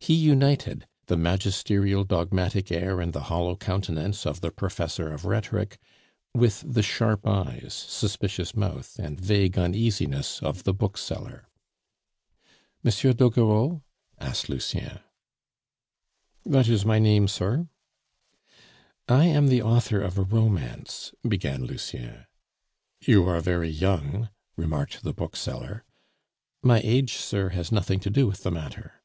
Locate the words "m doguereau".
12.82-13.82